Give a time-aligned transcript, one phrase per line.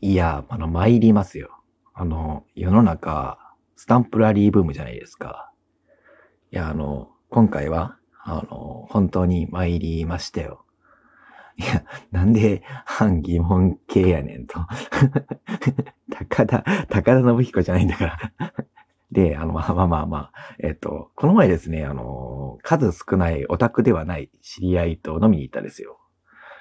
[0.00, 1.60] いや、あの、参りますよ。
[1.92, 3.36] あの、世の中、
[3.74, 5.52] スタンプラリーブームじゃないですか。
[6.52, 10.64] いや、あの、今回は、あの、本当に参りましたよ。
[11.56, 14.60] いや、なんで反疑問系やねんと。
[16.10, 18.18] 高田、高田信彦じゃないんだから。
[19.10, 25.98] で、あの、まあまあまあまあ、えっと、この前ですね、あの、数少ないオタクではない知り合いと飲みに行ったんですよ。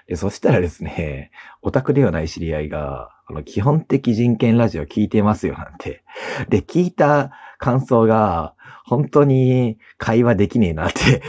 [0.07, 1.31] で、そしたらですね、
[1.61, 6.04] オタクではない知り合いが、あの、基本的人権ラジオ聞いてますよなんて。
[6.49, 11.21] で、聞いた感想が、本当に会話できねえなって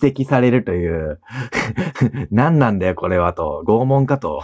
[0.00, 1.20] 指摘されるという、
[2.32, 4.42] 何なんだよこれはと、拷問かと、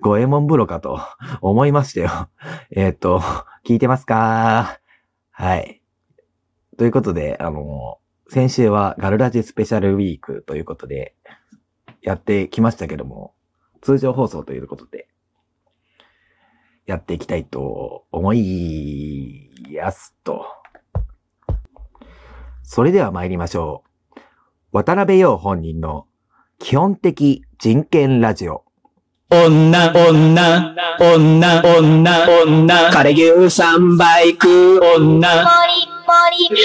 [0.00, 1.00] 五右衛門風呂かと
[1.40, 2.28] 思いましたよ。
[2.70, 3.20] えっ、と、
[3.64, 4.78] 聞いてますか？
[5.32, 5.82] はい。
[6.78, 11.16] ということで、あの、先週はガルラジスペシャルウィークということで、
[12.04, 13.32] やってきましたけども、
[13.80, 15.08] 通常放送ということで、
[16.84, 20.44] やっていきたいと思いやすと。
[22.62, 24.18] それでは参りましょう。
[24.70, 26.06] 渡辺陽本人の
[26.58, 28.66] 基本的人権ラジオ。
[29.30, 35.26] 女、女、女、女、女、カレー牛三倍食う女。
[35.28, 35.32] ポ
[35.66, 36.60] リポリポリ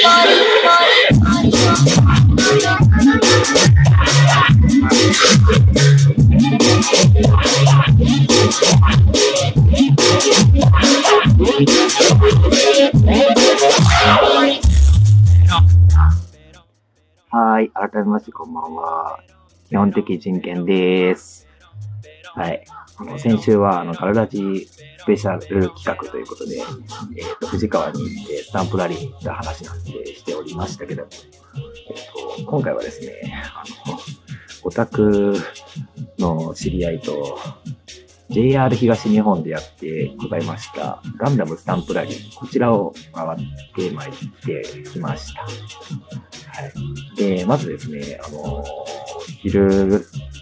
[1.22, 1.58] ポリポ
[3.74, 3.79] リ
[4.90, 4.96] は
[17.62, 17.70] い。
[17.70, 19.20] 改めましてこんばんは。
[19.68, 21.46] 基本的人権です。
[22.34, 22.66] はい。
[22.98, 26.64] あの、先週は、あの、ガルラジスペシャル企画ということで、えっ、
[27.40, 31.10] と、藤川に行ってスタンプラリーに行った話なんてしておりましたけど、えっ、
[32.44, 33.22] と、今回はですね、
[33.54, 34.00] あの、
[34.64, 35.36] オタク
[36.18, 37.38] の知り合いと、
[38.30, 43.40] JR 東日本でやってございました、ガンダムスタンプラリー、こちらを回っ
[43.76, 44.12] てまいっ
[44.46, 45.42] てきました。
[45.42, 45.50] は
[46.68, 47.16] い。
[47.16, 48.64] で、まずですね、あの、
[49.42, 49.88] 昼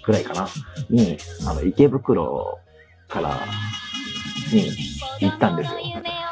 [0.05, 0.49] ぐらいかな、
[0.89, 2.59] に、あの、池袋
[3.07, 3.39] から、
[4.51, 4.71] に
[5.19, 5.79] 行ったんですよ。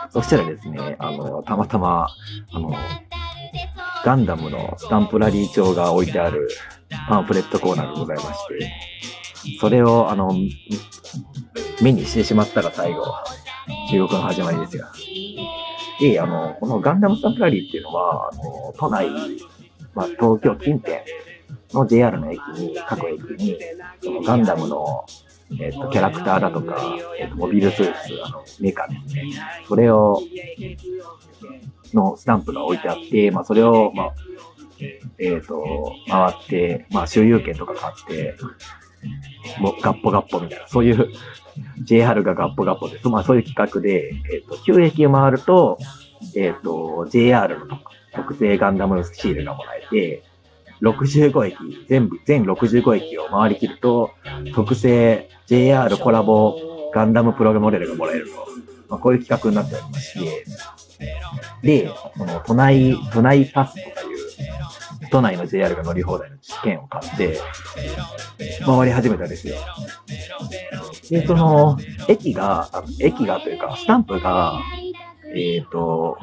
[0.09, 2.07] そしたらですね、あの、たまたま、
[2.52, 2.73] あの、
[4.03, 6.47] ガンダムのスタンプラリー帳が置いてある
[7.07, 10.31] パンフレットコーナーがございまして、それを、あの、
[11.81, 13.06] 目にしてしまったが最後、
[13.89, 14.85] 収録の始まりですよ。
[16.00, 19.09] で、あの、このガンダムスタンプラリーっていうのは、あの、都内、
[19.94, 20.97] まあ、東京近辺
[21.73, 23.57] の JR の駅に、各駅に、
[24.03, 25.05] そのガンダムの、
[25.59, 29.23] えっ、と、キャラクターだとか、えっ、と、モビルスーツ、あの、メーカーですね。
[29.67, 30.19] それを、
[31.94, 34.13] のスタンプが置いてあって、まあ、それを、まあ、
[35.19, 38.36] えっ、と、回って、まあ、周遊券とか買って、
[39.59, 41.09] もう、ガッポガッポみたいな、そういう
[41.84, 43.08] JR がガッポガッポです。
[43.08, 45.78] まあ、そういう企画で、えっ、と、9駅を回ると、
[46.35, 47.80] えっ、と、JR の
[48.14, 50.24] 特製ガンダムシールがもらえて、
[50.81, 54.12] 65駅、全部、全65駅を回りきると、
[54.53, 58.46] 特製 JR コラボガンダムプログモデルがもらえると。
[58.88, 60.46] まあ、こういう企画になっておりまして、
[61.62, 64.15] で、その、都内、都内パスとかいう、
[65.16, 67.40] 都内の JR が乗り放題の試験を買って、
[68.66, 69.56] 回り始めたんですよ。
[71.09, 71.78] で、その、
[72.09, 74.59] 駅が、あの駅がというか、スタンプが、
[75.34, 76.18] えっ、と、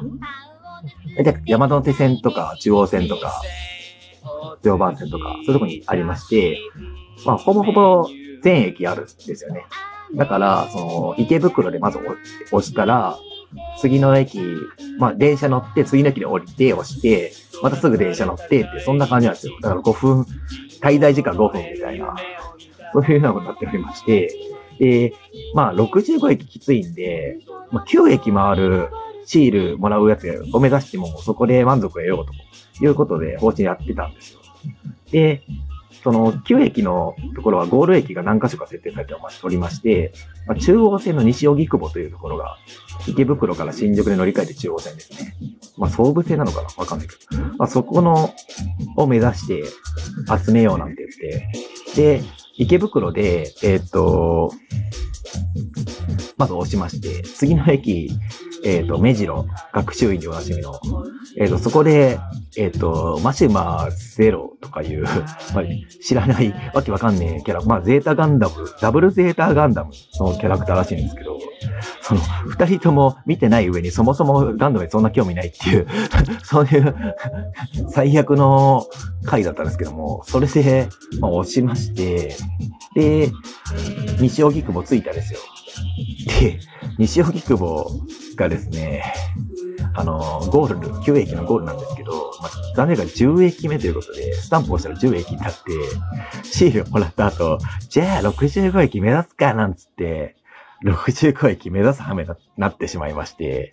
[1.17, 3.41] 大体山手線とか中央線とか、
[4.61, 6.59] 常磐線とか、そういうとこにありまして、
[7.25, 8.07] まあ、ほぼほぼ
[8.43, 9.65] 全駅あるんですよね。
[10.13, 11.97] だから、その、池袋でまず
[12.51, 13.17] 押したら、
[13.79, 14.39] 次の駅、
[14.99, 19.53] まあ、電車乗って、次の駅で降りて、押して、またすぐ電車乗ってって、そんな感じなんですよ。
[19.61, 20.25] だから5分、
[20.81, 22.15] 滞在時間5分みたいな、
[22.93, 24.29] そういうようなことになっておりまして、
[24.79, 25.13] で、
[25.53, 27.39] まあ、65駅きついんで、
[27.71, 28.89] まあ、9駅回る
[29.25, 32.25] シールもらうやつを目指しても、そこで満足を得よう
[32.79, 34.39] ということで、方針やってたんですよ。
[35.11, 35.43] で、
[36.01, 40.13] その9駅のところはゴール駅が何箇所か設定されておりまして、
[40.47, 42.57] まあ、中央線の西荻窪というところが、
[43.07, 45.35] 池袋から新宿で乗り換えて中央線ですね。
[45.77, 46.67] まあ、総武線なのかな？
[46.77, 47.43] わかんないけど。
[47.57, 48.33] まあ、そこの、
[48.95, 49.63] を目指して
[50.45, 52.23] 集めようなんて言って、で、
[52.55, 54.51] 池袋で、えーっと、
[56.37, 58.11] まず押しまして、次の駅、
[58.65, 60.79] えっ、と、目白、学習院でおなじみの、
[61.37, 62.19] えっ、と、そこで、
[62.57, 65.63] えっ、と、マシュマゼロとかいう、まあ、
[66.01, 71.39] 知らないわけわかんねえキャラ、まあ、ゼータガンダム、ダブルゼータガンダムのキャラクターらしいんですけど、
[72.01, 75.87] その、二人とも見てない上にそもそもガンダムにそんな興味ないっていう、
[76.43, 76.95] そういう
[77.89, 78.85] 最悪の
[79.25, 80.87] 回だったんですけども、それで、
[81.19, 82.35] まあ、押しまして、
[82.95, 83.31] で、
[84.19, 85.39] 西荻窪着いたんですよ。
[86.39, 86.59] で、
[86.97, 87.85] 西荻窪
[88.35, 89.13] がですね、
[89.95, 90.19] あの、
[90.51, 95.61] ゴール、9駅のゴールなんですけど、まあ、残念が10駅目ということで、スタンプ押したら10駅になって、
[96.43, 97.59] シールをもらった後、
[97.89, 100.35] じゃあ65駅目指すかなんつって、
[100.83, 103.71] 65駅目指す羽目になってしまいまして、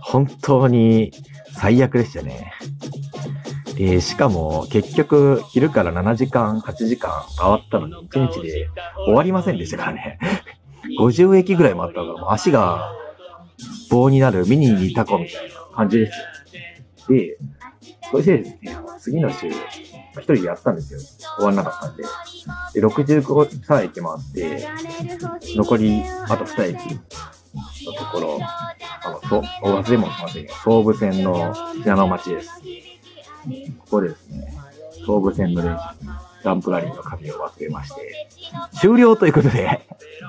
[0.00, 1.12] 本当に
[1.52, 2.52] 最悪でしたね。
[3.76, 8.68] で、しかも結局昼から7時間、8時間回ったのに1日で
[9.04, 10.18] 終わりませんでしたからね。
[11.00, 12.92] 50駅ぐらい回ったからもう足が
[13.90, 17.16] 棒になるミニにタコみたいな感じですよ。
[17.16, 17.38] で、
[18.10, 21.00] それでですね、次の週、一人でやったんですよ。
[21.36, 22.04] 終わんなかったんで。
[22.74, 23.88] で、65駅回っ
[24.32, 24.68] て、
[25.56, 26.94] 残りあと2駅
[27.84, 30.50] のところ、あの、そう、お忘れもしませんよ。
[30.64, 32.50] 総武線の信濃町です。
[33.80, 34.54] ここでですね、
[35.04, 35.76] 総武線のレ
[36.44, 38.28] ジ、ランプラリーの紙を忘れまして、
[38.78, 39.80] 終了ということで、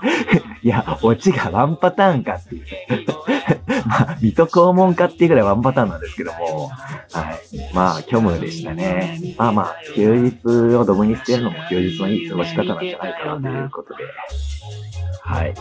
[0.64, 2.66] いや、オチがワンパターンかっていう。
[3.86, 7.74] まあ、水戸黄門かっていうぐらいワンパターンなんですけども、はい。
[7.74, 9.36] まあ、虚無でしたね。
[9.38, 14.04] まあまあ、休日をドブに捨てるのも休日のいい過ごし方なんじゃないかなということで、
[15.22, 15.54] はい。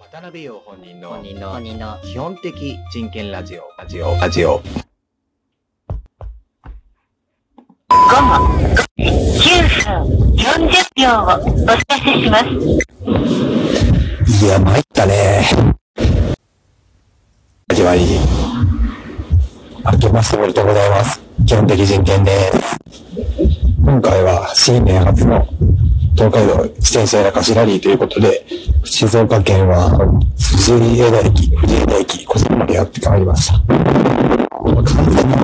[0.00, 4.62] 渡辺陽本人の本人の、本人の、基本的人権ラジオ、ラジオ、ラジオ。
[10.00, 10.08] 40
[10.96, 12.44] 秒をお知らせします。
[14.44, 15.42] いや、参ったね。
[17.70, 18.18] 始まり。
[19.92, 21.20] 明けましておめでとうございます。
[21.44, 22.78] 基本的人権です。
[23.84, 25.46] 今回は新年初の
[26.14, 28.46] 東海道自転車やらかしラリーということで、
[28.84, 29.90] 静岡県は
[30.38, 33.58] 藤枝駅、藤枝駅、こちらまでやってまいりました。
[33.58, 33.74] 完
[35.10, 35.34] 全に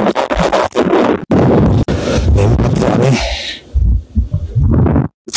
[2.35, 3.19] 年末はね、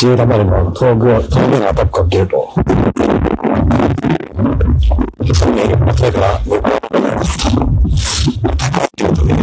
[0.01, 2.51] 藤枝までの峠を、峠のアタックをかけると、
[5.31, 7.37] それで、それから、ございます。
[8.57, 9.33] 高いってことで、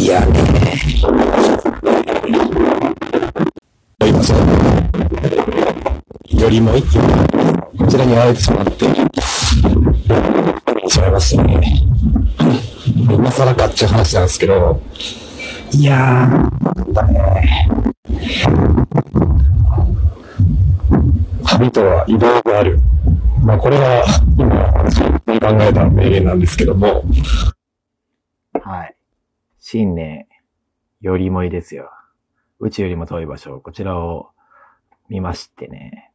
[0.00, 0.32] いやね、
[4.00, 4.38] と言いますよ。
[6.50, 8.84] りも一気に、こちらにやられてしまって、
[10.88, 11.86] しまいましたね。
[13.08, 14.82] 今更かっちゅう話なんですけど、
[15.74, 17.68] いやー、だね。
[21.46, 22.78] 旅とは移動がある。
[23.42, 24.04] まあこれが
[24.36, 24.72] 今、
[25.40, 27.02] 考えた名言なんですけども、
[28.62, 28.96] はい。
[29.58, 30.26] 新年、
[31.00, 31.90] よりもいですよ。
[32.60, 34.30] 宇宙よりも遠い場所、こちらを
[35.08, 36.12] 見ましてね。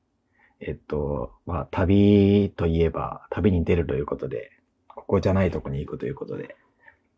[0.60, 4.52] えっと、まあ、旅といえば、旅に出るということで、
[4.88, 6.56] ここじゃないとこに行くということで、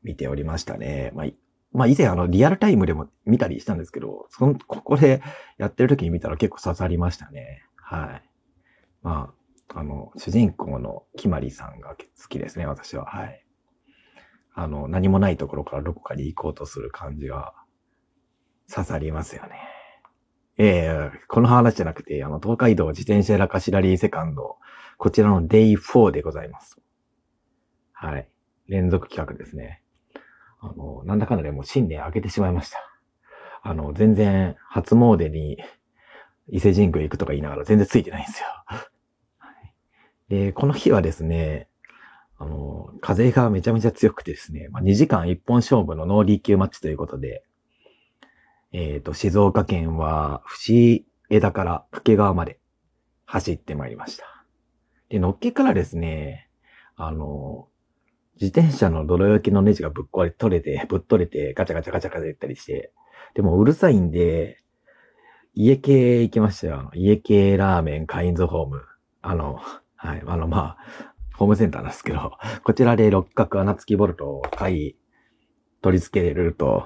[0.03, 1.11] 見ておりましたね。
[1.13, 1.35] まあ、い
[1.71, 5.21] まあ、以前あの、リアルタイムでも見たりしたんですけど、その、ここで
[5.57, 7.63] やってる時に見たら結構刺さりましたね。
[7.75, 8.29] はい。
[9.03, 9.33] ま
[9.73, 13.05] あ、あの、主人公のキマリさんが好きですね、私は。
[13.05, 13.45] はい。
[14.53, 17.53] あの、何もないところからどこかに行こうとする感じが
[18.69, 19.51] 刺さりますよね。
[20.57, 24.57] ええこの話じゃなくて、あの、東海道自転車やらかしラリーセカンド、
[24.97, 26.81] こちらの Day4 でございます。
[27.93, 28.27] はい。
[28.67, 29.81] 連続企画ですね。
[30.59, 32.77] あの、なんだかんだでもう新年明けてしまいました。
[33.61, 35.57] あの、全然初詣に
[36.47, 38.47] 伊勢神宮行くとか言いながら全然ついてないんですよ。
[38.65, 38.89] はい
[40.29, 41.67] で、この日はですね、
[42.37, 47.43] あの、風がめちゃめちゃ強くてですね、まあ、2時間1本勝負のノーリー級マッチということで、
[48.71, 52.59] えっ、と、静岡県は、藤枝から掛川まで
[53.25, 54.45] 走ってまいりました。
[55.09, 56.47] で、のっけからですね、
[56.95, 57.67] あの、
[58.41, 62.93] 自転車の泥よけのネジがぶっ壊れ、取れて、ぶっ取れて、ガチャガチャガチャガチャ言ったりして、
[63.33, 64.59] でもうるさいんで、
[65.53, 66.89] 家系行きましたよ。
[66.93, 68.81] 家系ラーメンカインズホーム。
[69.21, 69.59] あの、
[69.95, 74.95] はい、あの、まあ、ホームセンターなんですけど、 こちらで六角穴付きボルトを買い、
[75.81, 76.85] 取り付けると、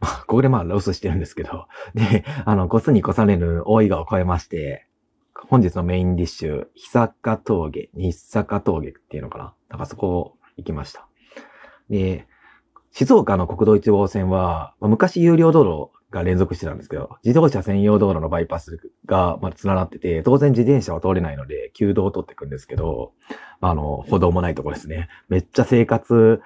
[0.00, 4.86] まあ、ここでまあロスしてるんですけど、で、あの、越すに越されぬ大井川を越えまして、
[5.34, 9.54] 本日のメインディッシュ、久坂峠、日坂峠っていうのかな。
[9.68, 11.08] なんかそこを行きました。
[11.88, 12.26] で、
[12.90, 23.12] 静岡の国道1号線は、まあ昔有料道路が連続してたんですけど、自動車専用道路のバイパスがまあ連なってて、当然自転車は通れないので、旧道を通っていくんですけど、
[23.60, 25.08] あの、歩道もないところですね。
[25.28, 26.40] めっちゃ生活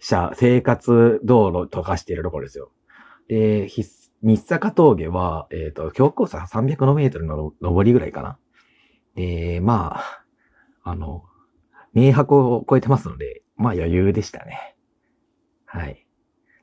[0.00, 2.70] 者、生活道路とかしているところですよ。
[3.28, 3.84] で、日
[4.36, 8.38] 坂峠は、えっ、と、標高差300のメートルの上りぐらいかな。
[9.14, 10.24] で、まあ、
[10.82, 11.24] あの、
[11.92, 14.76] 明白を超えてますので、まあ余裕でしたね。
[15.66, 16.06] はい。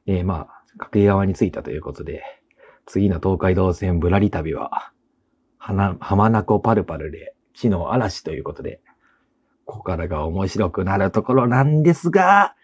[0.05, 2.23] で、まあ、掛川に着いたということで、
[2.85, 4.91] 次の東海道線ぶらり旅は、
[5.57, 8.81] はな、浜名湖パルパルで、地の嵐ということで、
[9.65, 12.55] ここからが面白くなるところなんですが、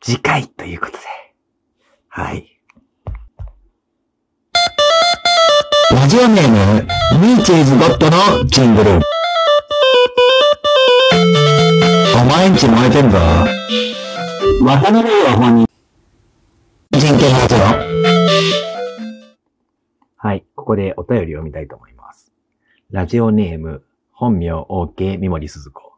[0.00, 0.98] 次回ということで。
[2.08, 2.60] はい。
[5.90, 6.56] ラジオネーム、
[7.20, 9.21] ミーチーズゴッドのジングル。
[12.14, 13.16] お前んち燃えてんぞ。
[14.62, 15.66] 渡辺は本人。
[16.92, 17.64] 人権発動。
[20.16, 20.44] はい。
[20.54, 22.30] ここでお便りを見たいと思います。
[22.90, 25.94] ラジオネーム、本名 OK 三森鈴子。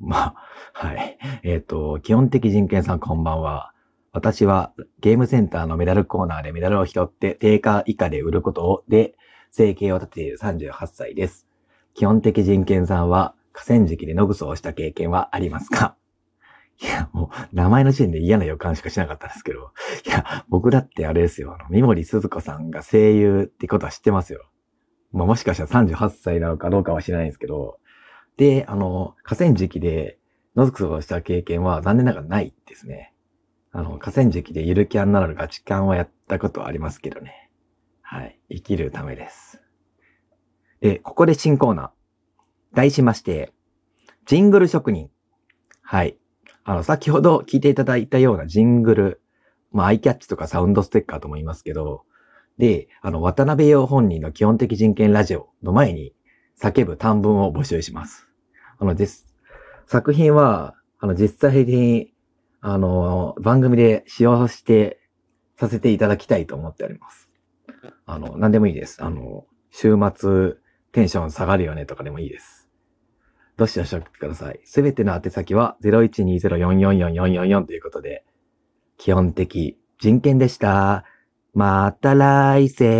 [0.00, 0.34] まあ、
[0.72, 1.18] はい。
[1.42, 3.72] えっ、と、基本的人権さんこんばんは。
[4.12, 9.16] 私はゲームセンターのメダルコーナーでメダルを拾って定価以下で売ることをで
[9.50, 11.46] 生計を立てている38歳です。
[11.94, 15.96] 基本的人権さんは河川敷で野ぐそをした経験はありますか？
[16.80, 19.72] いや、もう、名前の時点で嫌な予感しかしなかったですけど。
[20.06, 21.52] いや、僕だってあれですよ。
[21.52, 24.48] あの、三森鈴子さんが声優ってことは知ってますよ。
[25.10, 27.80] まあ、もしかしたら38歳なのかどうかは知らないんですけど。
[28.36, 30.20] で、あの、河川敷で
[30.54, 33.12] 野ぐそをした経験は残念ながらないですね。
[33.72, 37.50] あの、河川敷でゆるキャンなるガチキャンはやったことはありますけどね。
[38.02, 38.38] はい。
[38.50, 39.60] 生きるためです。
[40.80, 41.90] で、ここで新コーナー。
[42.74, 43.52] 題しまして、
[44.26, 45.10] ジングル職人。
[45.82, 46.18] はい。
[46.64, 49.20] あの、先ほど聞いていただいたようなジングル、
[49.72, 52.04] まあ、アイキャッチとかサウンドステッカーとも言いますけど、
[52.58, 56.12] で、あの、渡辺陽本人の基本的人権ラジオの前に
[56.60, 58.28] 叫ぶ短文を募集します。
[58.78, 59.26] あの、です。
[59.86, 62.12] 作品は、あの、実際に、
[62.60, 65.00] あの、番組で使用して、
[65.58, 67.28] させていただきたいと思っております。
[68.06, 69.02] あの、何でもいいです。
[69.02, 70.54] あの、週末、
[70.92, 72.57] テンション下がるよねとかでもいいです。
[73.58, 74.60] どしどし送ってください。
[74.64, 78.24] すべての宛先は0120444444ということで、
[78.96, 81.04] 基本的人権でした。
[81.54, 82.98] また来世。